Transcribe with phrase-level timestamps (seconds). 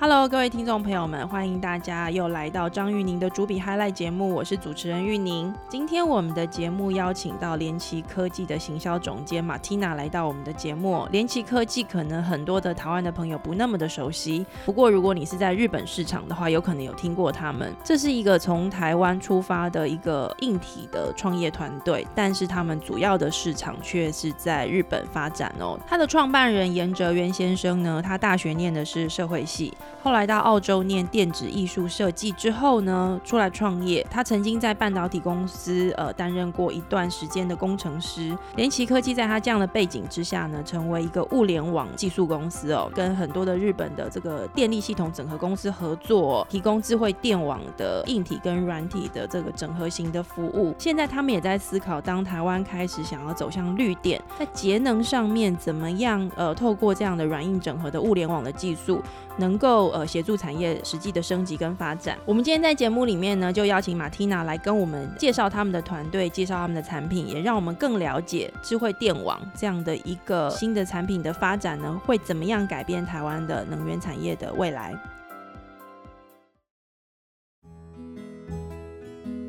[0.00, 5.52] Hello，各位听众朋友们，欢迎大家又来到张玉宁的主笔 Highlight 节目，我是主持人玉宁。
[5.68, 11.04] 今天我们的节目邀请到联奇科技的行销总监马蒂娜来到我们的节目。
[11.10, 17.74] 联奇科技可能很多的台湾的朋友不那么的熟悉，不过如果你是在日本市场的话，有可能有听过他们。
[17.82, 25.76] 这是一个从台湾出发的一个硬体的创业团队，但是他们主要的市场却是在日本发展哦。
[25.88, 29.74] 他的创办人严哲元先生呢，他大学念的是社会系。
[30.08, 34.06] 后来到澳洲念电子艺术设计之后呢，出来创业。
[34.10, 38.34] 他曾经在半导体公司呃担任过一段时间的工程师。
[38.56, 50.74] 联奇科技在他这样的背景之下呢，成为一个物联网技术公司哦，跟很多的日本的这个电力系统整合公司合作，提供智慧电网的硬体跟软体的这个整合型的服务。
[50.78, 59.02] 现在他们也在思考，当台湾开始想要走向绿电，在节能上面怎么样呃，透过这样的软硬整合的物联网的技术，
[59.36, 62.18] 能够协助产业实际的升级跟发展。
[62.24, 74.94] 我们今天在节目里面呢，就邀请马蒂娜来跟我们介绍他们的团队，介绍他们的产品，也让我们更了解智慧电网这样的一个新的产品的发展呢，会怎么样改变台湾的能源产业的未来。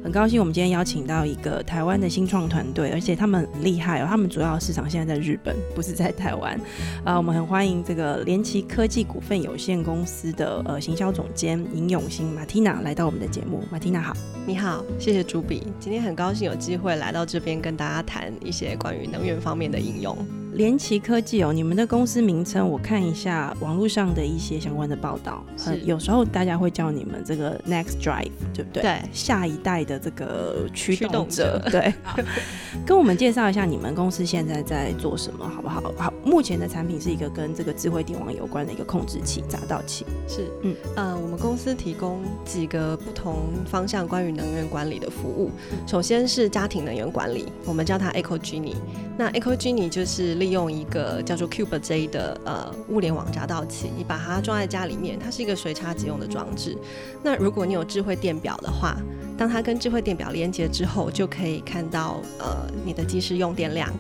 [0.10, 4.08] 很高兴我们今天邀请到一个台湾的新创团队，而且他们很厉害哦。
[4.10, 6.60] 他们主要市场现在在日本，不是在台湾。
[7.04, 13.64] 啊，我们很欢迎这个联奇科技股份有限公司的呃行销总监尹永兴马蒂娜来到我们的节目。
[13.70, 15.68] 马蒂娜好，你好，谢谢朱比。
[15.80, 20.18] 今天很高兴有机会来到这边跟大家谈一些关于能源方面的应用。
[20.54, 28.82] 联奇科技哦，你们的公司名称我看一下网络上的一些相关的报道，是有时候大家会叫你们这个 Next Drive，对不对？
[28.82, 31.94] 对，下一代的这个驱驱动动者者，对。
[32.86, 35.82] 跟我们介绍一下你们公司现在在做什么，好不好？
[35.98, 40.06] 好，目前的产品是一个跟这个智慧电网有关的一个控制器、闸道器。
[40.28, 45.52] 是，嗯嗯，呃，我们公司提供几个不同方向关于能源管理的服务。
[45.86, 48.76] 首先是家庭能源管理，我们叫它 Eco Genie。
[49.18, 56.76] 那 Eco Genie 就是利用一个叫做 Cube J 的呃物联网闸道器，你把它装在家里面，它是一个随插即用的装置。
[57.22, 58.96] 那如果你有智慧电表的话，
[59.38, 63.94] 当它跟智慧电表连接之后，就可以看到呃你的即时用电量。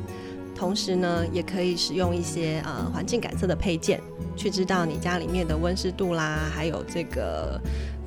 [0.55, 4.01] 同时呢，也可以使用一些呃环境感测的配件，
[4.35, 7.57] 去知道你家里面的温湿度啦，还有这个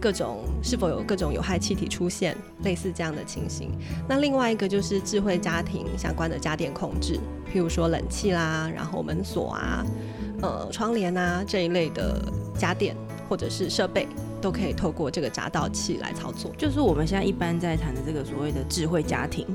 [0.03, 3.71] 各种是否有各种有害气体出现，类似这样的情形。
[4.09, 9.87] 那另外一个就是智慧家庭相关的家电控制，譬如说冷气啦，然后门锁啊、
[10.43, 12.21] 呃窗帘啊这一类的
[12.59, 12.97] 家电
[13.29, 14.09] 或者是设备，
[14.41, 16.51] 都可以透过这个闸道器来操作。
[16.59, 19.47] 就是我们现在一般在谈的这个所谓的智慧家庭，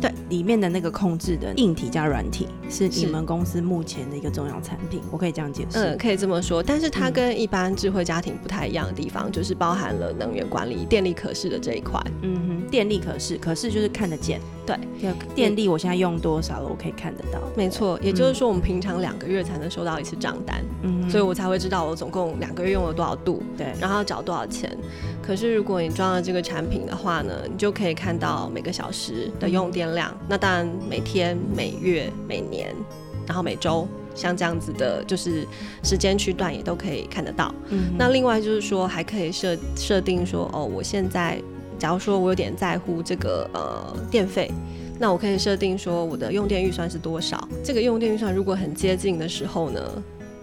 [0.00, 5.78] 对里面的那个控制的硬体加软体，是你们公司目前的一个重要产品，我可以这样解释。
[5.78, 12.00] 嗯，可以这么说，但是它嗯跟一般智慧家庭不太一样的地方，就是包含了能源管理、电力可视的这一块。
[12.22, 14.40] 嗯哼，电力可视，可视就是看得见。
[14.66, 14.76] 对，
[15.34, 17.40] 电力我现在用多少了，我可以看得到。
[17.56, 24.76] 没错，也就是说，我们平常两个月才能收到一次账单，嗯，所以我才会知道我总共两个月用了多少度，对，然后要缴多少钱。
[25.22, 30.12] 可是如果你装了这个产品的话呢，你就可以看到每个小时的用电量。
[30.28, 32.74] 那当然，每天、每月、每年，
[33.24, 35.46] 然后每周，像这样子的，就是
[35.84, 37.54] 时间区段也都可以看得到。
[37.70, 41.40] 嗯那另外就是说，还可以设设定说，哦，我现在
[41.78, 44.50] 假如说我有点在乎这个呃电费，
[44.98, 47.46] 那我可以设定说我的用电预算是多少。
[47.62, 49.80] 这个用电预算如果很接近的时候呢，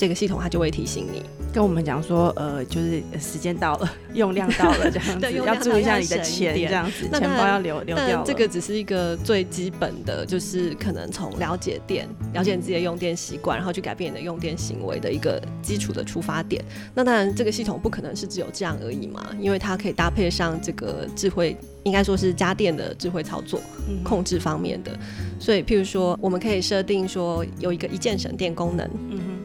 [0.03, 1.23] 这个系统它就会提醒你。
[1.53, 16.61] 跟我们讲说，呃，就是呃时间到了，用量到了，这样子，对要注意一下你的钱，这样子，钱包要留留掉这个只是一个最基本的，就是可能从了解电、了解你自己的用电习惯，然后去改变你的用电行为的一个基础的出发点。
[16.93, 24.91] 那当然，这个系统不可能是只有这样而已嘛，因为它可以搭配上这个智慧，应该说是家电的智慧操作嗯控制方面的。
[25.39, 28.89] 所以，譬如说，我们可以设定说有一个一键省电功能，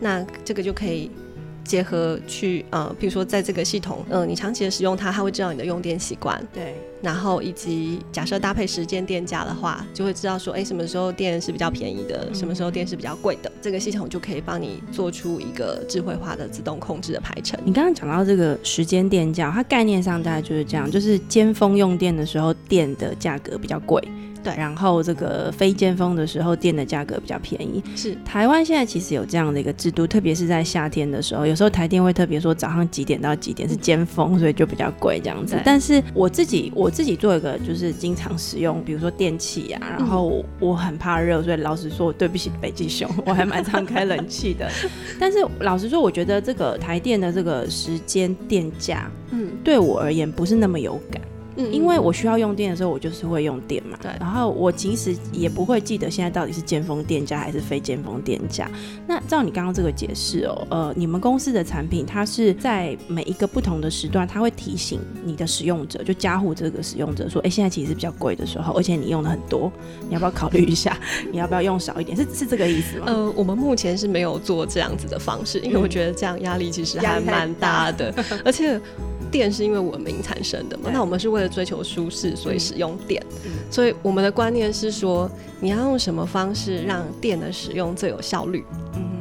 [0.00, 1.10] 那这个就可以。
[1.64, 13.50] 结合去呃，譬如说在这个系统，嗯、你长期的使用它，它会知道你的用电习惯，对，然后以及假设搭配时间电价的话，就会知道说，哎，什么时候电是比较便宜的，嗯什么时候电是比较贵的。
[13.62, 17.58] 这个系统就可以帮你做出一个智慧化的自动控制的排程。
[17.64, 24.02] 你刚刚讲到这个时间电价，它概念上大概就是这样，就是尖峰用电的时候，电的价格比较贵。
[24.40, 27.82] 对然后这个非尖峰的时候，电的价格比较便宜。
[27.96, 35.60] 是台湾现在其实有这样的一个制度，特别是在夏天的时候，有时候台电会特别说早上几点到几点是尖峰，所以就比较贵这样子。
[35.64, 44.66] 但是我自己我我自己做一个就是经常使用，比如说电器啊，然后我很怕热，所以老实说，对不起北极熊，我还蛮常开冷气的。
[45.20, 51.20] 但是老实说，我觉得这个台电的这个时间电价，嗯，对我而言不是那么有感。
[51.72, 53.98] 因为我需要用电的时候，我就是会用电嘛。
[54.00, 54.10] 对。
[54.18, 58.70] 然后我其实也不会记得现在到底是尖峰电价还是非尖峰电价。
[59.06, 69.72] 那照你刚刚这个解释哦，呃，你们公司的产品它是在每一个不同的时段，它会提醒你的使用者，就加护这个使用者说，哎，现在其实是比较贵的时候，而且你用的很多，
[70.08, 70.96] 你要不要考虑一下？
[71.32, 72.16] 你要不要用少一点？
[72.16, 73.06] 是是这个意思吗？
[73.08, 78.14] 呃，我们目前是没有做这样子的方式，因为我觉得这样压力其实还蛮大的，
[78.44, 78.80] 而且。
[79.30, 80.90] 电是因为文明产生的嘛？
[80.92, 83.22] 那我们是为了追求舒适，所以使用电。
[83.70, 85.30] 所以我们的观念是说，
[85.60, 88.64] 你要用什么方式让电的使用最有效率，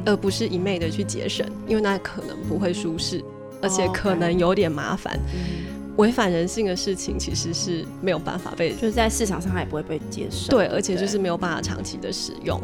[0.04, 3.22] 而不是一昧的去节省，因为那可能不会舒适，
[3.60, 5.18] 而且可能有点麻烦。
[5.96, 10.50] 违反人性的事情其实是没有办法被，就是在市场上它也不会被接受。
[10.50, 12.60] 对，而且就是没有办法长期的使用。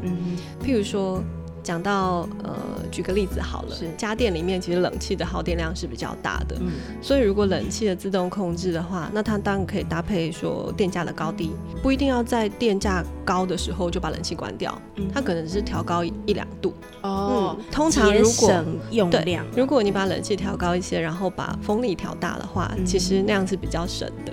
[0.64, 1.22] 譬如说。
[1.64, 2.54] 讲到呃，
[2.92, 6.70] 举个例子好了，家电里面其实冷气的耗电量是比较大的，嗯，
[7.02, 11.52] 所以如果冷气的自动控制的话，那它当然可以搭配说电价的高低，
[11.82, 24.32] 不一定要在电价高的时候就把冷气关掉，嗯，它可能是调高一两度，哦，通常如果用量，如果你把冷气调高一些，然后把风力调大的话，其实那样是比较省的。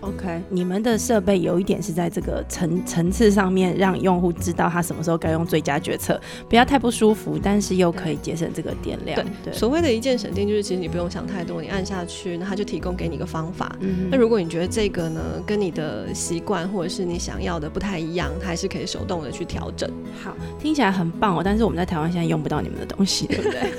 [0.00, 9.20] OK，你们的设备有一点是在这个层层次上面，让用户知道他什么时候该用最佳决策，不要太不舒服，但是又可以节省这个电量。
[9.42, 13.74] 对，所谓的一键省电，就是其实你不用想太多，你按下去，那他就提供给你一个方法。
[13.80, 19.90] 嗯那如果你觉得这个呢，跟你的习惯或者是你想要的不太一样，它还是可以手动的去调整。
[20.22, 23.72] 好，听起来很棒哦，但是我们在台湾现在用不到你们的东西，对不对？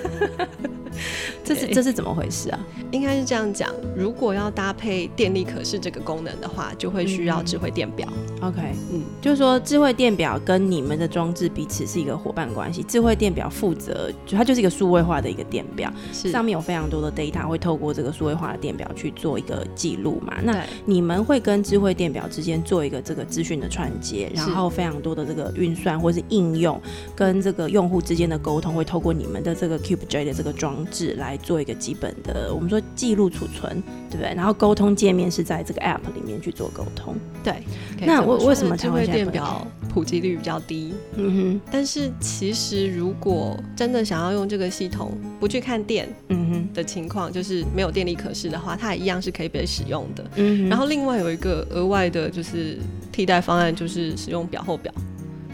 [1.44, 2.60] 这是这是怎么回事啊？
[2.92, 8.08] 应该是这样讲，如果要搭配电力可视这个功能的话，就会需要智慧电表。
[8.42, 8.62] OK，
[8.94, 12.84] 嗯，就是说智慧电表跟你们的装置彼此是一个伙伴关系。
[12.84, 20.36] 智慧电表负责，就它就是一个数位化的一个电表，是上面有非常多的 data 会透过这个数位化的电表去做一个记录嘛。
[20.44, 26.80] 那你们会跟智慧电表之间做一个这个资讯的串接，然后非常多的这个运算或是应用
[27.16, 33.82] 跟这个用户之间的沟通，会透过你们的这个 Cube J 的这个装置来做一个基本的，我们说记录储存，
[34.12, 34.34] 对不对？
[34.36, 37.16] 然后沟通界面是在这个 App 里面去做沟通。
[37.44, 37.64] 对，
[38.06, 40.94] 那为为什么智慧电表普及率比较低？
[41.16, 41.62] 嗯哼。
[41.72, 50.26] 但是其实如果真的想要用这个系统，不去看电，嗯哼的情况，就是没有电力可视的话，它也一样是可以被使用的。
[50.36, 50.68] 嗯。
[50.70, 52.78] 然后另外有一个额外的，就是
[53.12, 54.94] 替代方案，就是使用表后表，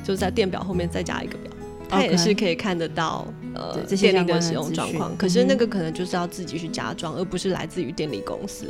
[0.04, 1.52] 就是在电表后面再加一个表。
[1.90, 8.68] 它也是可以看得到呃电力的使用状况，可是那个可能就是要自己去加装，而不是来自于电力公司。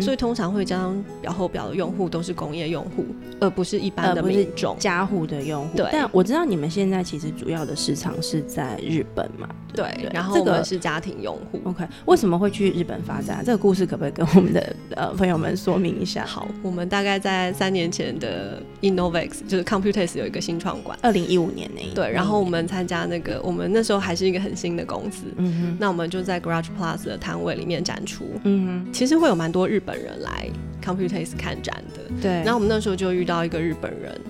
[0.00, 3.06] 所以通常会将表后表的用户都是工业用户，
[3.40, 5.76] 而不是一般的民众家户的用户。
[5.76, 9.48] 对，但我知道你们现在其实主要的市场是在日本嘛？
[9.74, 11.60] 对，然后这个是家庭用户。
[11.64, 13.42] OK，为什么会去日本发展？
[13.44, 16.26] 这个故事可不可以跟我们的呃朋友们说明一下？
[16.26, 21.94] 好，我们大概在三年前的 Innovex 就是 Computex 有一个新创馆，二零一五年那一。
[21.94, 22.66] 对，然后我们。
[22.66, 30.48] 参加那个，我们那时候还是一个很新的公司，嗯哼，那我们就在 Garage Plus 的摊位里面展出，嗯哼，其实会有蛮多日本人来
[30.84, 34.20] Computex 看展的，对，然后我们那时候就遇到一个日本人。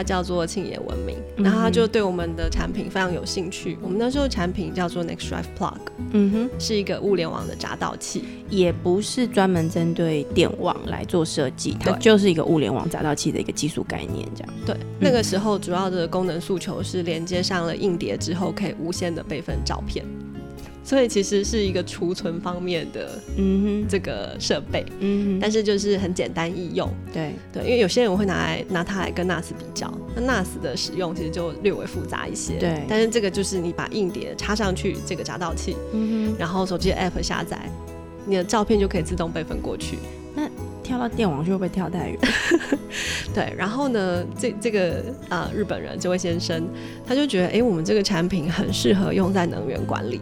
[0.00, 3.76] 他叫做庆野文明，然后他就对我们的产品非常有兴趣。
[3.82, 5.76] 我们那时候产品叫做 Next Drive Plug，
[6.12, 14.54] 嗯哼，是一个物联网的闸道器，也不是专门针对电网来做设计，它就是一个物联网闸道器的一个技术概念，这样。
[14.64, 20.02] 对，那个时候主要的功能诉求是连接上了硬碟之后，可以无限的备份照片。
[20.82, 27.32] 所以其实是一个储存方面的，嗯哼，这个设备，嗯哼，但是就是很简单易用，对。
[27.52, 37.58] 对，因为有些人会拿来拿它来跟 NAS 比较，那 NAS 的使用其实就略微复杂一些，对，但是这个就是你把硬碟插上去这个闸道器，嗯哼，然后手机的 App 下载，
[38.26, 39.98] 你的照片就可以自动备份过去。
[40.34, 40.48] 那
[40.82, 42.18] 跳到电网就会被跳太远，
[43.34, 46.66] 对，然后呢，这这个啊日本人这位先生
[47.06, 50.20] 他就觉得，哎，我们这个产品很适合用在能源管理。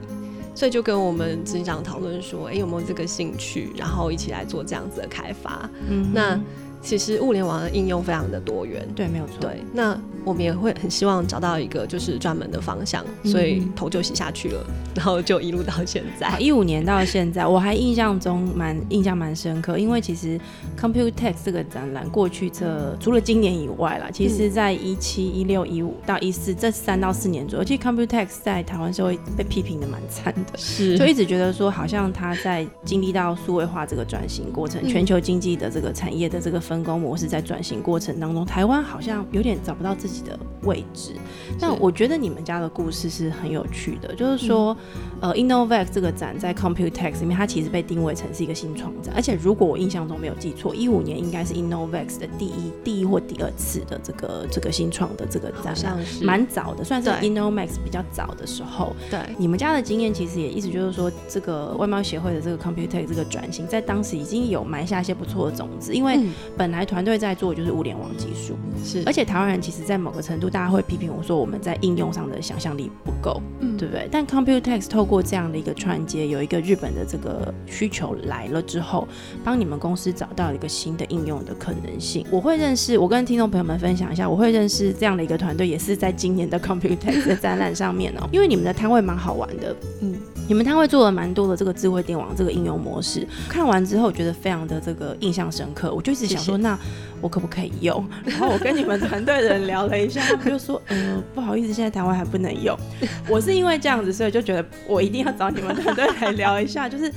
[0.59, 5.71] 所以就跟我们执行长讨论说，哎，有没有这个兴趣，然后一起来做这样子的开发。
[5.89, 6.37] 嗯，那
[6.83, 8.85] 其实物联网的应用非常的多元。
[8.93, 9.37] 对，没有错。
[9.39, 9.97] 对，那
[10.29, 14.63] 我们也会很希望找到一个就是专门的方向，所以头就洗下去了，
[14.95, 16.39] 然后就一路到现在。
[16.39, 20.39] 一五年到现在，我还印象中蛮印象蛮深刻，因为其实
[20.79, 30.99] Computex 这个展览过去这除了今年以外啦，其实在一七、一六、一五到一四这三到四年左右，其实 Computex 在台湾社会被批评的蛮惨的，是。
[30.99, 41.13] 就一直觉得说好像他在经历到数位化这个转型过程，全球经济的这个产业的这个分工模式在转型过程当中，台湾好像有点找不到自己的位置。
[41.59, 44.77] 但我觉得你们家的故事是很有趣的，就是说，
[45.21, 56.25] 呃，Innovex 这个展在 Computex 里面，它其实被定位成是一个新创展，而且如果我印象中没有记错，一五年应该是 Innovex 的第一、第一或第二次的这个这个新创的这个展，像是。
[56.25, 58.95] 蛮早的，算是 Innovex 比较早的时候。
[59.11, 66.19] 对，你们家的经验其实也意思就是说，这个外贸协会的这个 Computex 这个转型，在当时已经有埋下一些不错的种子，因为
[66.57, 74.09] 本来团队在做就是物联网技术，是，而且台湾人其实在某个程度，大家会批评我说我们在应用上的想象力不够，嗯，对不对？
[74.11, 79.07] 但 Computex 透过这样的一个串接，有一个日本的这个需求来了之后，
[79.45, 82.27] 帮你们公司找到一个新的应用的可能性。
[82.31, 90.15] 我会认识，我跟听众朋友们分享一下，我会认识这样的一个团队，也是在今年的 Computex 的展览上面哦，因为你们的摊位蛮好玩的，嗯，
[90.49, 96.77] 你们摊位做了蛮多的这个智慧电网这个应用模式，看完之后觉得非常的这个印象深刻，我就一直想说，那
[97.21, 98.03] 我可不可以用？
[98.25, 102.75] 然后我跟你们团队的人聊了一下，他们就说，呃，不好意思，现在台湾还不能用。
[103.29, 107.13] 我是因为这样子，所以就觉得我一定要找你们团队来聊一下， 就是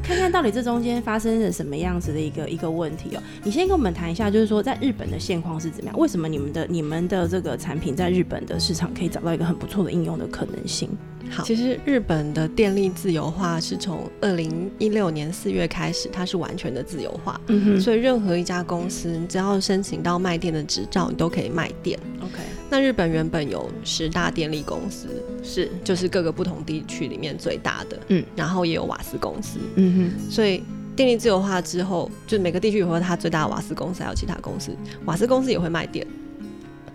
[0.00, 3.22] 看看到底这中间发生了什么样子的一个一个问题哦。
[3.42, 5.98] 你先跟我们谈一下，就是说在日本的现况是怎么样？
[5.98, 10.88] 为什么你们的你们的这个产品在日本的市场可以找到一个很不错的应用的可能性？
[11.30, 21.98] 好，其实日本的电力自由化是从二零一六年四月开始，它是完全的自由化，嗯哼，所以任何一家公司只要申请到卖电的执照，你都可以卖电。
[22.20, 22.34] OK，
[22.68, 30.62] 那日本原本有十大电力公司，是就是各个不同地区里面最大的，嗯，然后也有瓦斯公司，嗯哼，所以
[30.96, 34.72] 电力自由化之后，就每个地区有它最大的瓦斯公司，还有其他公司，
[35.04, 36.06] 瓦斯公司也会卖电。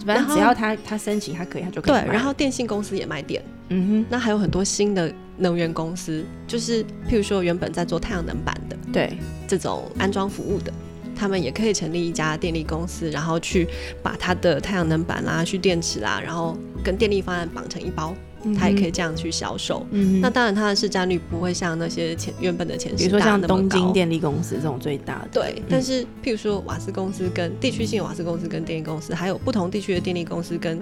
[0.05, 1.93] 反正只要他他申请，他可以，他就可以。
[1.93, 3.41] 对，然后电信公司也卖电。
[3.69, 4.05] 嗯哼。
[4.09, 9.17] 那还有很多新的能源公司，就是譬如说原本在做太阳能板的，对，
[9.47, 10.71] 这种安装服务的，
[11.15, 13.67] 他们也可以成立一家电力公司，然后去
[14.01, 18.13] 把它的太阳能板啦、蓄电池啦，然后跟电力方案绑成一包。
[18.59, 19.83] 它也可以这样去销售，
[20.21, 25.29] 那当然它的市占率不会像那些前原本的前，比如说像东京电力公司这种最大的。
[25.33, 30.79] 对，但是譬如说瓦斯公司跟地区性瓦斯公司跟电力公司，还有不同地区的电力公司跟，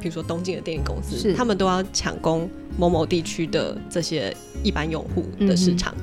[0.00, 5.94] 比如说东京的电力公司，他们都要抢攻某某地区的这些一般用户的市场。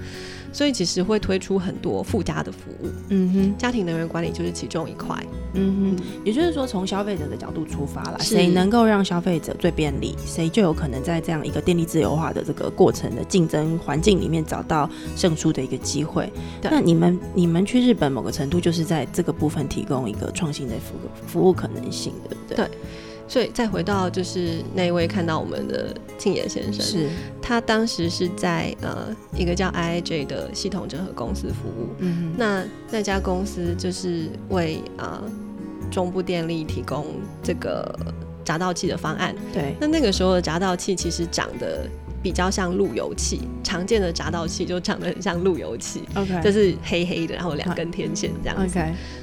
[0.53, 5.15] 所以其实会推出很多附加的服务，嗯哼，家庭能源管理就是其中一块，
[5.53, 16.31] 嗯哼，也就是说从消费者的角度出发啦，谁能够让消费者最便利，谁就有可能在这样一个电力自由化的这个过程的竞争环境里面找到胜出的一个机会。
[16.63, 20.95] 那你们你们去日本某个程度就是在这个部分提供一个创新的服
[21.27, 22.55] 服务可能性，对不对？
[22.55, 22.77] 对。
[23.27, 27.09] 所以再回到就是那一位看到我们的庆野先生，是。
[27.41, 35.21] 他当时是在呃一个叫 IIJ 的系统整合公司服务，嗯，那那家公司就是为啊
[35.89, 37.05] 中部电力提供
[37.41, 37.97] 这个
[38.43, 41.87] 闸道器的方案，对，那那个时候的闸道器其实长得
[42.21, 48.77] 比较像路由器，常见的闸道器就长得很像路由器，OK，就是黑黑的，然后两根天线这样子。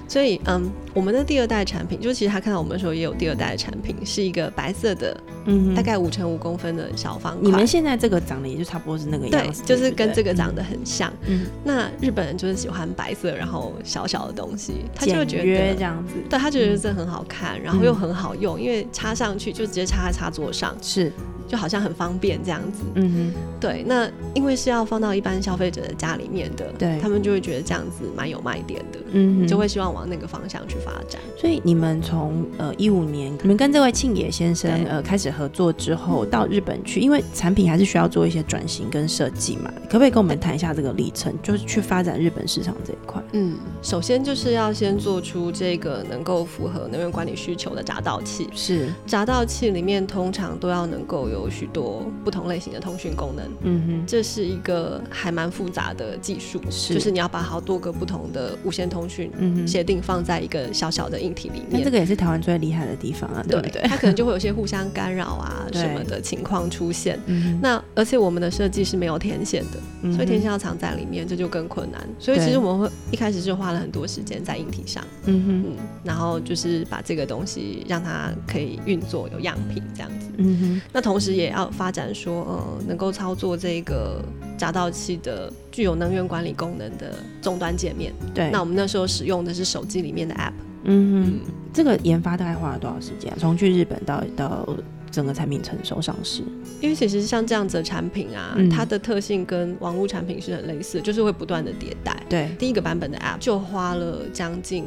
[0.07, 7.43] 所以，嗯，我们的第二代产品，就其实他看到我们的时候也有第二代的产品，是一个白色的，嗯，大概五乘五公分的小方块。
[7.43, 11.13] 你们现在这个长得也就差不多是那个样子，就是跟这个长得很像。
[11.27, 21.11] 嗯，那日本人就是喜欢白色，然后小小的东西，他就觉得这样子，对他觉得这很好看，然后又很好用，因为插上去就直接插在插座上，是。
[21.47, 23.85] 就好像很方便这样子，嗯哼，对。
[23.87, 31.21] 那因为是要放到一般消费者的家里面的，对，他们就会觉得这样子蛮有卖点的，嗯哼，就会希望往那个方向去发展。
[31.37, 43.23] 所以你们从呃一五年，你们跟这位庆野先生呃开始合作之后，到日本去，因为产品还是需要做一些转型跟设计嘛，可不可以跟我们谈一下这个历程，就是去发展日本市场这一块？
[43.33, 51.45] 嗯，首先就是要先做出这个能够符合能源管理需求的闸道器，是闸道器里面通常都要能够有。
[51.55, 53.47] 许多不同类型的通讯功能。
[53.63, 59.31] 嗯哼，这是一个还蛮复杂的技术，是就是你要把好多个不同的无线通讯
[59.69, 61.91] 协定放在一个小小的硬体里面那这。
[61.93, 63.83] 个也是台湾最厉害的地方啊，对不对？
[63.83, 67.21] 它可能就会有些互相干扰啊 什么的情况出现。
[67.27, 72.05] 嗯哼，那而且我们的设计是没有天线的，嗯所以天线要藏在里面，这就更困难。
[72.19, 80.27] 所以其实我们会一开始就花了很多时间在硬体上，嗯哼，嗯，然后就是把这个东西让它可以运作，有样品这样子。
[80.39, 84.23] 嗯哼，那同时也要发展说，呃，能够操作这个
[84.59, 88.13] 闸道器的具有能源管理功能的终端界面。
[88.35, 90.53] 对，那我们那时候使用的是手机里面的 App。
[90.87, 93.37] 嗯哼，这个研发大概花了多少时间啊？
[93.39, 94.69] 从去日本到到
[95.11, 96.43] 整个产品成熟上市，
[96.81, 102.15] 因为其实像这样子的产品啊，嗯它的特性跟网络产品是很类似，就是会不断的迭代。
[102.29, 104.85] 对，第一个版本的 App 就花了将近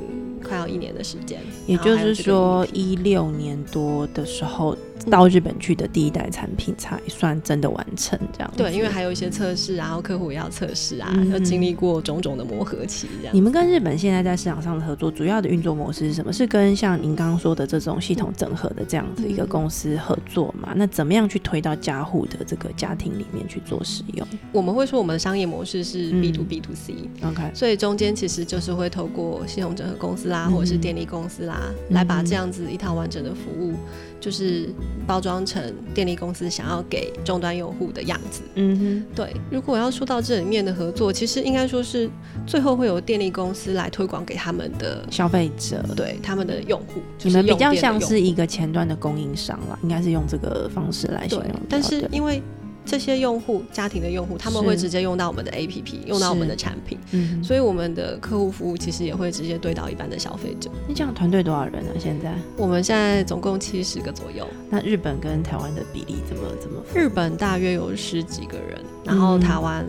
[0.48, 4.78] 快要一年的时间，也就是说一六年多的时候
[5.10, 8.54] 到日本去的第一代产品才算真的完成这样。
[8.56, 13.42] 对，因为还有一些测试，然后客户也要测试啊，嗯要经历过种种的磨合期，这样你。
[13.42, 16.34] 们跟日本现在在市场上的合作，主要的运作模式是什么？
[16.34, 20.74] 是跟像您刚刚说的这种系统整合的这样子一个嗯公司合作嘛？
[20.76, 33.74] 那怎么样去推到家户的这个家庭里面去做使用我们会说我们的商业模式是嗯 B to B to C，、？OK，所以中间其实就是会透过系统整合公司啦，嗯或者是电力公司啦，嗯来把这样子一套完整的服务，
[34.20, 34.70] 就是
[35.06, 38.42] 包装成电力公司想要给终端用户的样子。
[38.56, 42.10] 嗯对，如果要说到这里面的合作，其实应该说是
[42.46, 45.84] 最后会有电力公司来推广给他们的，，消费者。
[45.96, 52.42] 对他们的用户，就你们比较像是一个前端的供应商了，应该是用这个方式来形容对。，但是因为
[52.88, 60.72] 这些用户家庭的用户，他们是会直接用到我们的 APP，用到我们的产品，嗯，所以我们的客户服务其实也会直接对到一般的消费者。
[60.88, 61.92] 你这样团队多少人呢？
[62.00, 62.34] 现在？
[62.56, 66.82] 我们现在总共七十个左右，那日本跟台湾的比例怎么怎么？
[66.96, 69.86] 日本大约有十几个人，然后嗯台湾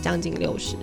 [0.00, 0.76] 将近六十、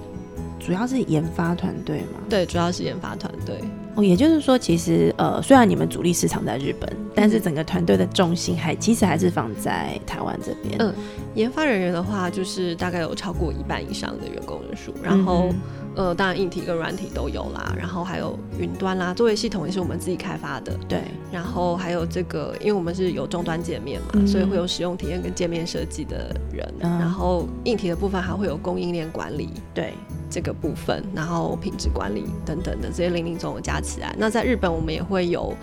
[0.60, 2.20] 主要是研发团队嘛？
[2.30, 3.58] 对，主要是研发团队。
[3.98, 10.78] 哦，也就是说，其实呃，虽然你们主力市场在日本，但是整个团队的重心还其实还是放在台湾这边。
[10.80, 10.94] 嗯
[11.36, 21.02] 研发人员的话，就是大概有超过一半以上的员工人数，然后、嗯呃，当然硬体跟软体都有啦，然后还有云端啦，作业系统也是我们自己开发的，对，
[21.32, 29.94] 然后还有这个，因为我们是有终端界面嘛，嗯所以会有使用体验跟界面设计的人，嗯然后硬体的部分还会有供应链管理对，
[30.30, 34.16] 这个部分，然后品质管理等等的这些零零总总加起来。
[34.18, 35.56] 那在日本我们也会有，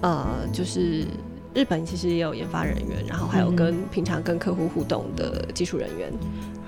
[0.00, 1.04] 呃，就是。
[1.54, 6.12] 日本其实也有研发人员，然后还有嗯跟、平常跟客户互动的技术人员。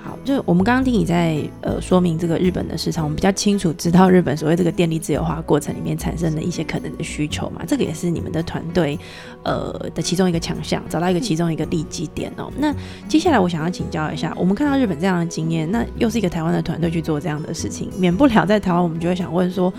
[0.08, 8.98] 好，就我们刚刚听你在呃说明这个日本的市场，我们比较清楚知道日本所谓这个电力自由化过程里面产生的一些可能的需求嘛，这个也是你们的团队
[9.42, 12.50] 呃的其中一个强项，找到一个其中一个利基点哦。
[12.58, 12.74] 那
[13.06, 19.70] 接下来我想要请教一下，我们看到日本这样的经验，那又是一个台湾的团队去做这样的事情，免不了在台湾我们就会想问说，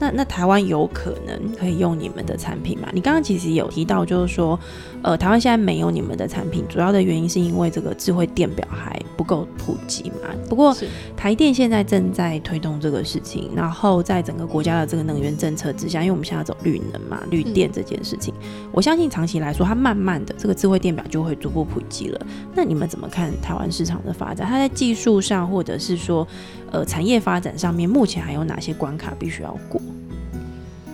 [0.00, 2.88] 那那台湾有可能可以用你们的产品吗？
[2.92, 4.58] 你刚刚其实有提到，就是说，
[5.02, 10.30] 呃，台湾现在没有你们的产品，主要的原因是因为这个智慧电表还够普及嘛。
[10.48, 10.74] 不过
[11.16, 18.32] 台电现在正在推动这个事情，然后在整个国家的这个能源政策之下，因为我们现在走绿能嘛，绿电这件事情，
[18.72, 22.26] 我相信长期来说，它慢慢的这个智慧电表就会逐步普及了。
[22.54, 24.46] 那你们怎么看台湾市场的发展？
[24.46, 26.26] 它在技术上，或者是说，
[26.70, 29.82] 呃，产业发展上面，目前还有哪些关卡必须要过？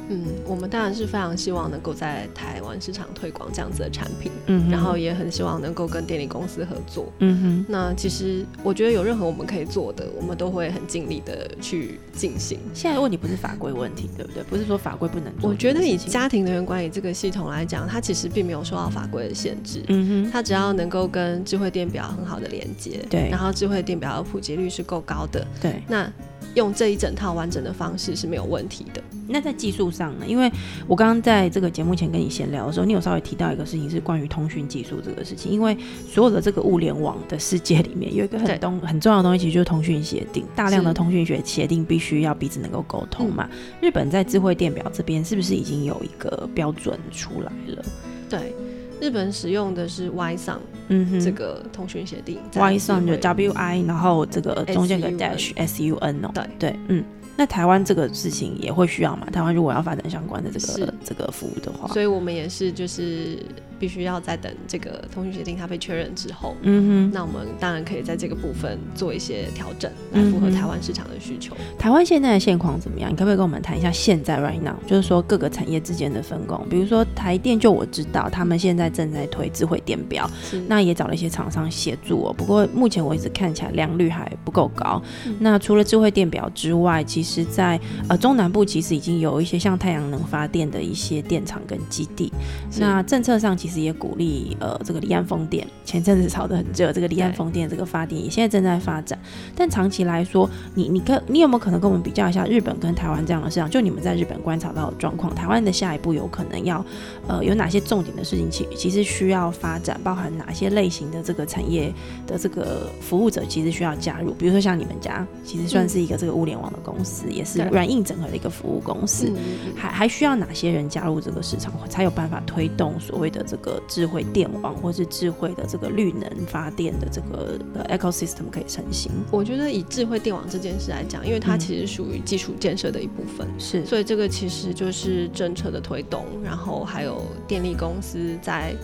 [0.08, 7.12] 嗯，我们当然是非常希望能够在台湾市场推广这样子的产品，嗯然后也很希望能够跟电力公司合作。
[7.18, 12.60] 嗯哼，那其实我觉得有任何我们可以做的，我们都会很尽力的去进行。
[12.72, 14.42] 现在问题不是法规问题，对不对？
[14.44, 15.56] 不是说法规不能做我。
[15.56, 19.82] 觉得以家庭能源管理这个系统来讲，它其实并没有受到法规的限制。
[19.88, 25.82] 嗯哼，它只要能够跟智慧电表很好的连接，对然后智慧电表的普及率是够高的，对。
[25.88, 26.08] 那
[26.54, 29.02] 用这一整套完整的方式是没有问题的。
[29.28, 30.26] 那在技术上呢？
[30.26, 30.50] 因为
[30.86, 35.50] 我刚刚在这个节目前跟你闲聊的时候，你有稍微提到一个事情是关于通讯技术这个事情。
[35.50, 40.44] 因为所有的这个物联网的世界里面，有一个很东很重要的东西，其实就是通讯协定。
[40.54, 43.48] 大量的通讯学协定必须要彼此能够沟通嘛。
[43.50, 47.84] 嗯日本在智慧电表这边是不是已经有一个标准出来了？
[48.28, 48.54] 对，
[49.02, 56.30] 日本使用的是 Y 上嗯哼，这个通讯协定 Y 上就就 W I，然后这个中间有个 dash S U N 哦。
[56.32, 57.04] 对对，嗯。
[57.36, 59.26] 那台湾这个事情也会需要嘛？
[59.30, 63.38] 台湾如果要发展相关的这个这个服务的话，所以我们也是就是
[63.78, 71.56] 必须要在等这个通讯协定它被确认之后，嗯哼，那我们当然可以在这个部分做一些调整，来符合台湾市场的需求。
[71.78, 73.10] 台湾现在的现况怎么样？
[73.10, 76.64] 你可不可以跟我们谈一下现在 right now，就是说各个产业之间的分工？
[76.68, 80.30] 比如说台电，就我知道他们现在正在推智慧电表，
[80.68, 82.32] 那也找了一些厂商协助哦。
[82.32, 85.02] 不过目前为止看起来良率还不够高。
[85.40, 92.32] 那除了智慧电表之外，其实在呃中南部其实已经有一些像太阳能发电的一些电厂跟基地。
[92.78, 99.18] 那政策上其实也鼓励呃这个离岸风电，前阵子炒得很热，这个离岸风电这个发电也现在正在发展。
[99.54, 103.68] 但长期来说，你你可你有没有可能跟我们比较一下日本跟台湾这样的市场？
[103.68, 106.84] 就你们在日本观察到的状况，台湾的下一步有可能要
[107.28, 108.50] 呃有哪些重点的事情？
[108.50, 111.92] 其其实需要发展，包含哪些类型的这个产业
[112.26, 114.32] 的这个服务者，其实需要加入。
[114.34, 119.32] 比如说像你们家，其实算是一个这个物联网的公司，也是软硬整合的一个服务公司。
[119.76, 129.10] 还还需要哪些人加入这个市场，才有办法推动所谓的这个智慧电网，或是智慧的这个绿能发电的这个 ecosystem 可以成型？
[129.30, 138.74] 我觉得以智慧电网这件事来讲，因为它其实属于基础建设的一部分，是，所以这个其实就是政策的推动，然后还有电力公司在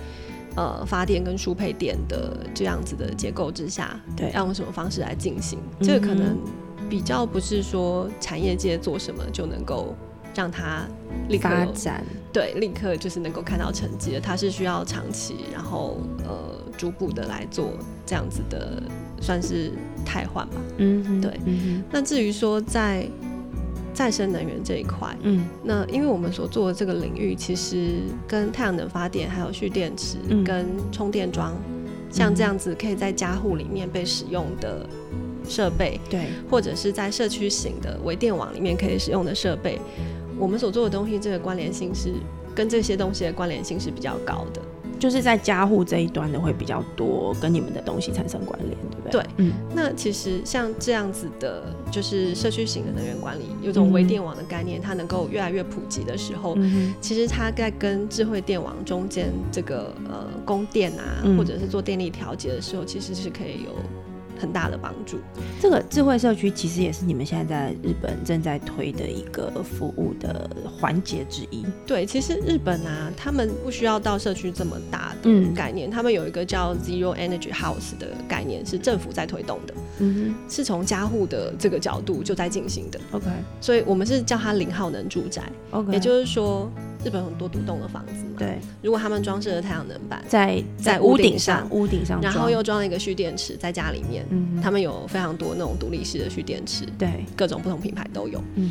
[0.56, 5.58] 呃发电跟输配电的这样子的结构之下，对，要用什么方式来进行？
[5.80, 6.36] 这个可能
[6.88, 9.94] 比较不是说产业界做什么就能够
[10.35, 10.87] 让它
[11.29, 17.72] 立刻发展，对，立刻就是能够看到成绩的，它是需要长期，然后呃逐步的来做
[18.07, 18.83] 这样子的，
[19.20, 19.72] 算是
[20.05, 20.55] 汰换吧。
[20.77, 21.38] 嗯，对。
[21.90, 23.07] 那至于说在
[23.92, 31.53] 再生能源这一块，嗯，那因为我们所做的这个领域，其实跟太阳能发电、还有蓄电池、跟充电桩，
[32.12, 34.88] 像这样子可以在家户里面被使用的
[35.48, 39.80] 设备，对，或者是在社区型的微电网里面可以使用的设备，
[40.38, 42.12] 我们所做的东西，这个关联性是
[42.54, 44.61] 跟这些东西的关联性是比较高的。
[44.98, 49.12] 就是在家户这一端的会比较多，跟你们的东西产生关联，对不对？
[49.12, 49.52] 对，嗯。
[49.72, 56.58] 那其实像这样子的，就是社区型的能源管理，有种微电网的概念，它能够越来越普及的时候，
[57.00, 63.70] 其实它在跟智慧电网中间这个呃供电啊，或者是做电力调节的时候，其实是可以有。
[64.38, 65.18] 很大的帮助。
[65.61, 71.64] 这个智慧社区其实也是你们现在在日本正在推的一个服务的环节之一。
[71.87, 79.74] 对，其实日本啊，他们不需要到社区这么大的概念，他们有一个叫 Zero Energy House 的概念，是政府在推动的。
[79.98, 83.01] 嗯哼，是从家户的这个角度就在进行的。
[83.12, 83.27] OK，
[83.61, 85.42] 所以我们是叫它零耗能住宅。
[85.70, 86.70] OK，也就是说。
[87.04, 98.42] 日本很多独栋的房子嘛，对，如果他们装设了太阳能板在在屋顶上，屋顶上，然后又装了一个蓄电池在家里面，嗯，他们有非常多那种独立式的蓄电池，对，各种不同品牌都有。
[98.56, 98.70] 嗯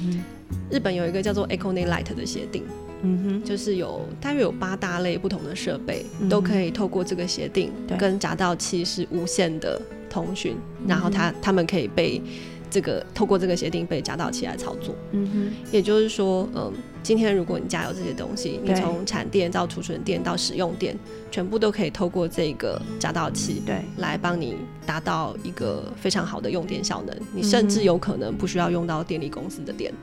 [0.52, 2.64] 哼，日本有一个叫做 Econet Light 的协定，
[3.02, 12.22] 嗯哼，就是有大约有八大类不同的设备都可以透过这个协定跟闸道器是无线的通讯，然后它他们可以被。
[12.70, 20.98] 这个透过这个协定被夹道器来操作，嗯哼，也就是说，嗯，今天如果你家有这些东西，你从产电到储存电到使用电，
[21.32, 23.82] 全部都可以透过这个夹到器对。
[23.98, 29.94] 来帮你达到一个非常好的用电效能，你甚至有可能不需要用到电力公司的电。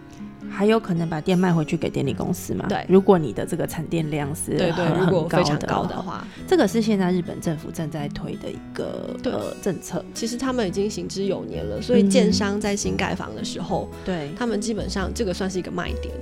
[0.54, 2.66] 还有可能把店卖回去给电力公司嘛？
[2.68, 10.04] 对，如果你的这个产电量是对对，如果非常高的话，这个是现在日本政府正在推的一个呃政策。
[10.14, 16.14] 其实他们已经行之有年了，所以建商在新盖房的时候，对他们基本上这个算是一个卖点。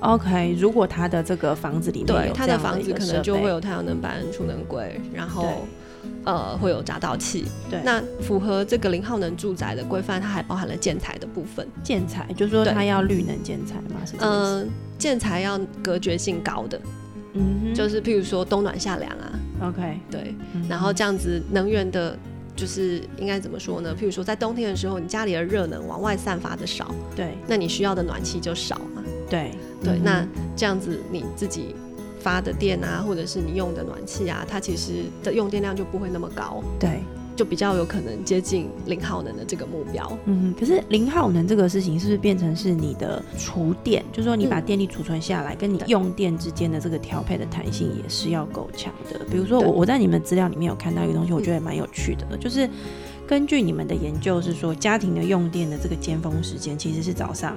[0.00, 5.66] OK，如果他的这个房子里面有他的房子，可能就会有太阳能板、储能柜，然后。
[6.26, 11.64] 呃，会有闸道器，对，那符合这个零耗能住宅的规范，它还包含了建材的部分。
[11.84, 14.04] 建材就是说它要绿能建材吗？
[14.04, 16.80] 是嗯，建材要隔绝性高的，
[17.34, 19.38] 嗯，就是譬如说冬暖夏凉啊。
[19.68, 20.34] OK，对，
[20.68, 22.18] 然后这样子能源的，
[22.56, 23.94] 就是应该怎么说呢？
[23.94, 29.04] 譬如说在冬天的时候，你家里的热能往外散发的少，对，那你需要的暖气就少嘛。
[29.30, 31.76] 对，对，那这样子你自己。
[32.26, 36.98] 发的电啊，或者是你用的暖气啊，它其实的用电量就不会那么高，对，
[37.36, 40.18] 就比较有可能接近零耗能的这个目标。
[40.24, 49.20] 嗯，可是零耗能这个事情是不是变成是你的储电，就是说你把电力储存下来，跟你用电之间的这个调配的弹性也是要够强的。
[49.30, 52.68] 比如说我我在你们资料里面有看到一个东西，我觉得蛮有趣的，就是
[53.24, 57.56] 根据你们的研究是说，家庭的用电的这个尖峰时间其实是早上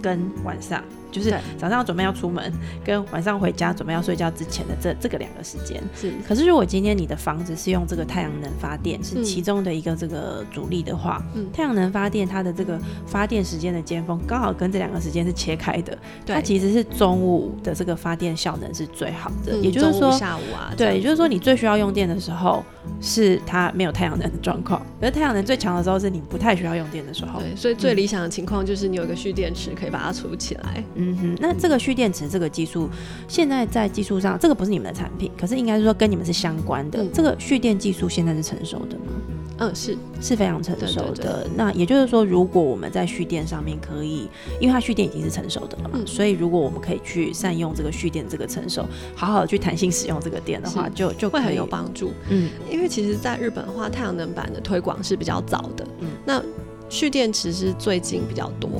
[0.00, 0.82] 跟晚上。
[1.16, 2.52] 就是早上准备要出门，
[2.84, 5.82] 跟晚上回家准备要睡觉之前的这这个两个时间。
[5.94, 6.12] 是。
[6.28, 9.24] 可是如果今天你的房子是用这个太阳能发电，是嗯。
[9.24, 11.46] 其中的一个这个主力的话，嗯。
[11.52, 20.16] 太阳能发电它的这个发电时间的尖峰刚好跟这两个时间是切开的，它，其实是中午的这个发电效能是最好的，嗯也就是说。
[20.16, 22.64] 下午啊，对，也就是说，你最需要用电的时候
[23.00, 27.40] 是它没有太阳能的状况， 而太阳能最强的时候是你不太需要用电的时候。
[27.40, 30.84] 对，所以最理想的情况就是你有一个蓄电池可以把它储起来。
[30.94, 32.88] 嗯哼，那这个蓄电池这个技术，
[33.28, 37.02] 现在在技术上，这个不是你们的产品，可是应该是说跟你们是相关的。
[37.02, 39.04] 嗯这个蓄电技术现在是成熟的吗？
[39.58, 41.12] 嗯，是是非常成熟的。
[41.12, 44.28] 对对对那也就是说，如果我们在蓄电上面可以，
[44.60, 52.12] 因为它蓄电已经是成熟的了嘛，嗯所以如果我们可以去善用这个蓄电这个成熟，好好的去弹性使用这个电的话，就就会很有帮助。
[52.28, 55.86] 嗯因为其实在日本的话，太阳能板的推广是比较早的。
[56.00, 56.42] 嗯那
[56.88, 58.70] 蓄电池是最近比较多，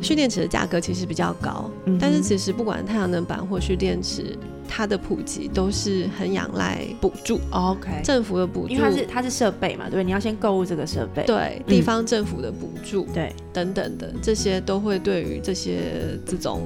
[0.00, 10.04] 蓄电池的价格其实比较高，嗯但是其实不管太阳能板或蓄电池，它的普及都是很仰赖补助，OK，政府的补助，因为它是它是设备嘛，对不对？
[10.04, 16.62] 你要先购入这个设备，对地方政府的补助对，等等的，这些都会对于这些这种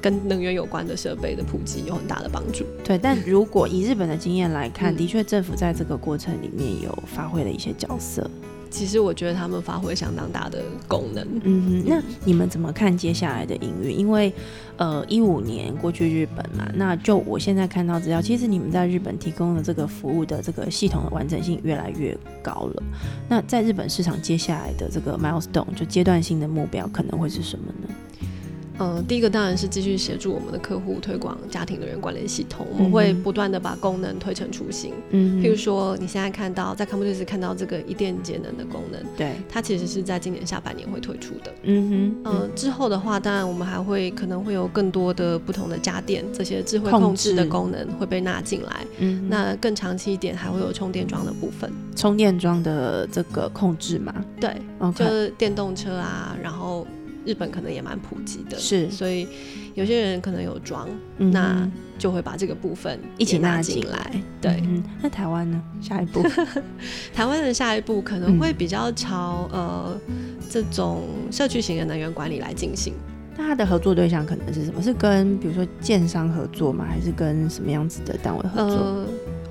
[0.00, 2.64] 跟能源有关的设备的普及有很大的帮助。
[2.84, 8.28] 对，但 如果以日本的经验来看，嗯的确政府在这个过程里面有发挥了一些角色。
[8.70, 11.26] 其实我觉得他们发挥相当大的功能。
[11.42, 13.98] 嗯哼，那你们怎么看接下来的营运？
[13.98, 14.32] 因为
[14.76, 22.82] 呃，一五年过去日本嘛，那就我现在看到资料，其实你们在日本提供的这个服务的这个系统的完整性越来越高了。
[23.28, 27.94] 那在日本市场接下来的这个 milestone 就阶段性的目标可能会是什么呢？
[28.78, 34.92] 呃，第一个当然是继续协助我们的客户推广家庭的人管理系统，我们会不断的把功能推陈出新。
[35.10, 41.52] 嗯譬如说，你现在看到在 c o m p u t e 看到这个一电节能的功能，对，它其实是在今年下半年会推出的。
[41.62, 48.86] 嗯哼，呃，之后的话，当然我们还会可能会有更多的不同的家电这些智慧控控制的功能会被纳进来。
[48.98, 51.72] 嗯，那更长期一点，还会有充电桩的部分。
[51.94, 54.54] 充电桩的这个控制嘛对
[54.94, 56.86] 就是电动车啊，然后
[57.26, 59.26] 日本可能也蛮普及的，是所以
[59.74, 64.10] 有些人可能有装，嗯那就会把这个部分一起也纳纳进进来。
[64.40, 65.62] 对，嗯，那台湾呢？
[65.82, 66.22] 下一步，
[67.12, 70.00] 台湾的下一步可能会比较朝、呃
[70.48, 72.94] 这种社区型的能源管理来进行。
[73.36, 74.80] 那它的合作对象可能是什么？
[74.80, 76.86] 是跟比如说建商合作吗？
[76.88, 78.76] 还是跟什么样子的单位合作？
[78.76, 79.06] 呃，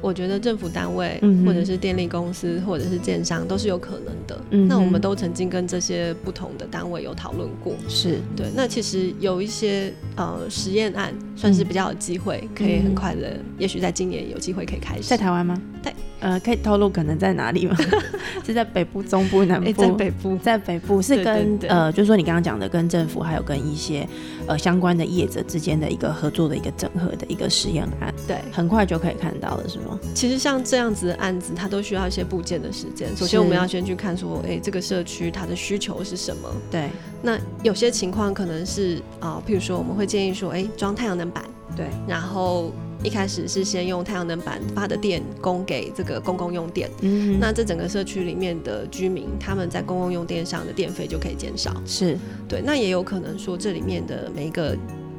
[0.06, 4.40] 我觉得政府单位、嗯或者是电力公司或者是建商都是有可能的。
[4.52, 7.74] 嗯那我们都曾经跟这些不同的单位有讨论过。
[7.88, 15.04] 是，对，那其实有一些呃实验案算是比较有机会，可以很快的，也许在今年有机会可以开始。
[15.04, 15.60] 在台湾吗？
[15.82, 17.76] 对，呃，可以透露可能在哪里吗？
[18.46, 19.82] 是在北部、中部、南哎、部？
[19.82, 24.08] 在北部，在北部是对跟呃，就是说你刚刚讲的，跟政府还有跟一些
[24.46, 29.95] 呃相关的业者之间的一个合作的一个整合的一个实验案，对，很快就可以看到了，是吗？
[30.14, 33.16] 其实像这样子的案子，它都需要一些部件的时间。
[33.16, 36.50] 首先，我们要先去看说，哎、这个社区它的需求是什么。
[36.72, 36.90] 对
[37.22, 41.44] 那有些情况可能是啊、譬如说我们会建议说，哎、装太阳能板，
[41.76, 42.72] 对，然后
[43.04, 46.90] 一开始是先用太阳能板发的电供给这个公共用电。
[47.02, 51.74] 嗯，那这整个社区里面的居民，他们在公共用电上的电费就可以减少。
[51.86, 54.78] 是对，那也有可能说这里面的每一个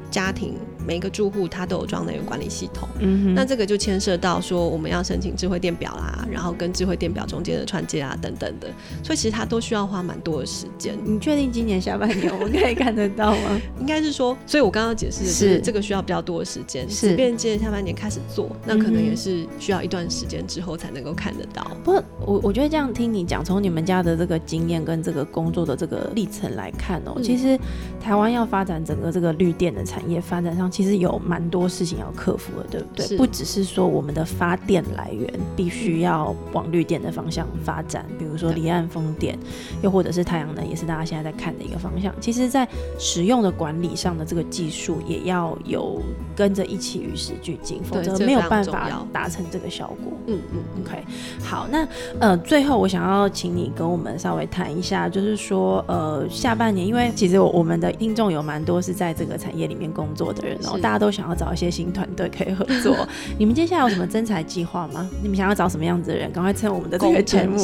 [0.09, 0.55] 家庭、
[0.87, 2.87] 每一个住户，他都有装能源管理系统。
[2.99, 8.69] 嗯哼，那这个就牵涉到说我们要申请智慧电表啦，然后跟智慧电表中间的串接啊等等的，
[9.03, 10.97] 所以其实它都需要花蛮多的时间。
[11.03, 13.61] 你确定今年下半年我们可以看得到吗？
[13.81, 21.69] 应该是说，所以我刚刚解释的是是这个需要比较多的时间，是即便今年下半年开始做，那可能也是需要一段时间之后才能够看得到。
[21.83, 27.59] 不过我我觉得这样听你讲，从你们家的这个经验跟这个工作的这个历程来看哦，嗯其实
[27.99, 33.17] 台湾要发展整个这个绿电的产业发展上，其实有蛮多事情要克服的，对不对？
[33.17, 39.35] 不只是说我们的发电来源必须要往绿电的方向发展，比如说离岸风电，
[39.81, 42.13] 又或者是太阳能，也是大家现在在看的一个方向。
[42.21, 42.67] 其实，在
[42.99, 45.99] 使用的管理上的这个技术，也要有
[46.37, 50.13] 跟着一起与时俱进，否对则没有办法达成这个效果。
[50.27, 51.03] 嗯嗯嗯 OK，
[51.43, 51.87] 好，那
[52.19, 62.95] 呃，最后我想要请你跟我们稍微谈一下，就是说呃，下半年，因为其实我我们的听众有蛮多是在这个产业里面工作的人哦，是大家都想要找一些新团队可以合作。
[63.39, 65.09] 你们接下来有什么增才计划吗？
[65.23, 66.31] 你们想要找什么样子的人？
[66.31, 67.57] 赶快趁我们的这个工节目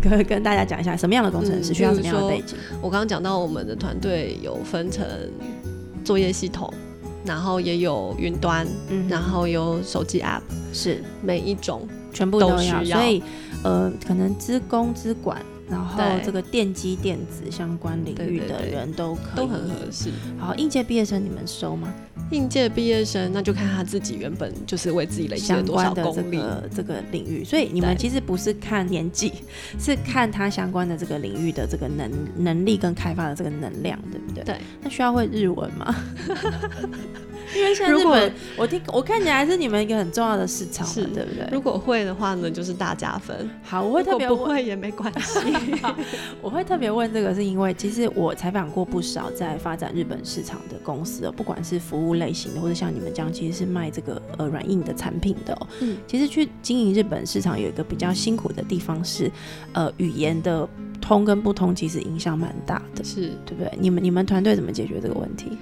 [0.00, 2.56] 跟 跟大家讲一下，什么样的工程师、嗯需要什么样的背景？
[2.80, 5.04] 我刚刚讲到我们的团队有分成
[6.04, 6.72] 作业系统，
[7.24, 11.02] 然后也有云端，嗯然后有手机 App，是。
[11.22, 12.98] 每一种全部都需要。
[12.98, 13.22] 所以
[13.62, 20.10] 呃，可能资工资管然后这个电机电子相关领域的人都可以，都很合适。
[20.38, 21.92] 好，应届毕业生你们收吗？
[22.30, 26.36] 应届毕业生，那就看他自己原本就是为自己累积多少关的这功力。
[26.38, 29.32] 个这个领域，所以你们其实不是看年纪，
[29.78, 34.44] 是看他相关的这个领域的这个能能力跟开发的这个能量，对不对？
[34.44, 34.56] 对。
[34.82, 35.94] 那需要会日文吗？
[37.54, 41.48] 因为现在日本，我听我看起来是你们一个很重要的市场嘛，是对不对？
[41.52, 45.38] 如果会的话呢，就是大加分；好，我会特别问，不会也没关系。
[46.42, 55.66] 我会特别问这个，是因为其实我采访过不少在发展日本市场的公司哦，不管是服务类型的，或者像你们这样其实是卖这个呃软硬的产品的哦。
[55.80, 59.30] 嗯其实去经营日本市场有一个比较辛苦的地方是，
[59.72, 60.68] 呃，语言的
[61.00, 63.70] 通跟不通其实影响蛮大的，是对不对？
[63.78, 65.58] 你们你们团队怎么解决这个问题？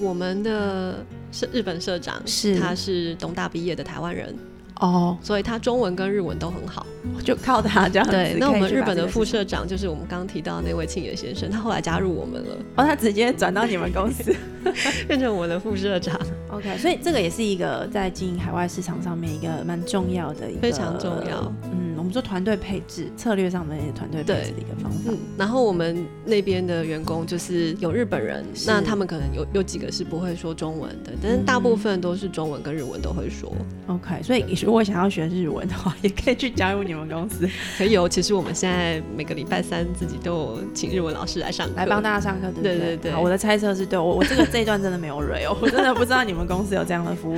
[0.00, 4.34] 我们的社日本社长是他是东大毕业的台湾人，
[4.80, 6.86] 哦，所以他中文跟日文都很好。
[7.24, 8.12] 就靠他这样子。
[8.12, 14.34] 对，那我们日本的副社长就是我们刚刚提到的那位庆野先生，他后来加入我们了，哦，他直接转到你们公司。
[15.08, 21.50] 变成我们的副社长，OK，所以这个也是一个在经营海外市场上面一个蛮重要的一个非常重要。
[21.72, 24.98] 嗯，我们说团队配置策略上面的团队配置的一个方法。
[25.10, 33.52] 嗯，然后我们那边的员工就是有日本人，那他们可能有有几个是不会说中文的，但是大部分都是中文跟日文都会说。
[33.88, 42.78] OK，所以如果想要学日文的话，也可以去加入你们公司， 可以有，其实我们现在每个礼拜三自己都有请日文老师来上课，来帮大家上课，对不对？
[42.78, 47.36] 对对对好，我的猜测是对，我我这个这一段真的没有蕊哦，我真的不知道你们公司有这样的服务。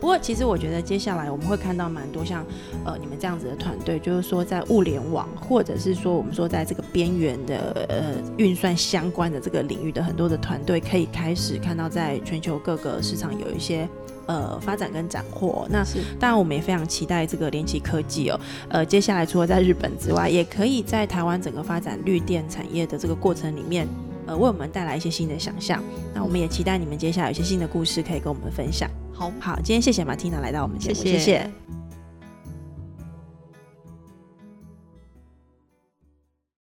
[0.00, 2.44] 不过其实我觉得接下来我们会看到蛮多像
[2.84, 13.88] 呃你们这样子的团队，就是说在物联网或者是说我们说在这个边缘的呃运算相关的这个领域的很多的团队，可以开始看到在全球各个市场有一些。
[14.26, 15.66] 呃，发展跟斩获。
[15.68, 18.38] 那是当然，我们也非常期待这个联奇科技哦。
[18.68, 23.88] 呃，接下来除了在日本之外，也可以在台湾整个发展绿电产业的这个过程里面，
[24.30, 25.82] 呃，为我们带来一些新的想象。
[26.14, 28.88] 那我们也期待你们接下来有一些新的故事可以跟我们分享。
[29.12, 31.79] 好，好，今天谢谢马蒂娜来到我们节目，谢谢谢谢